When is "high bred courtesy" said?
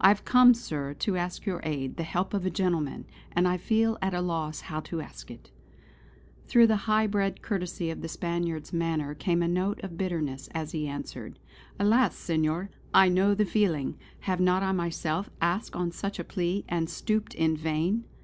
6.86-7.90